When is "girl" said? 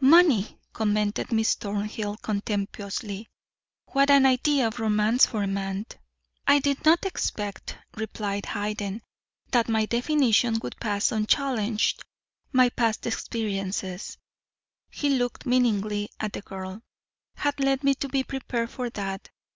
16.42-16.82